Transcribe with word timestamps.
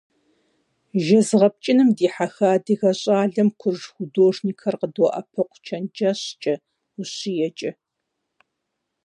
Жэз 1.03 1.29
гъэпкӀыным 1.39 1.89
дихьэха 1.97 2.47
адыгэ 2.55 2.91
щӀалэм 2.99 3.49
куржы 3.59 3.89
художникхэр 3.95 4.75
къыдоӀэпыкъу 4.79 5.61
чэнджэщкӀэ, 5.65 6.53
ущиекӀэ. 6.99 7.71